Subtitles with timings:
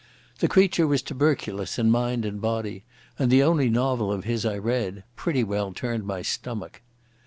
[0.39, 2.85] The creature was tuberculous in mind and body,
[3.19, 6.81] and the only novel of his I read, pretty well turned my stomach.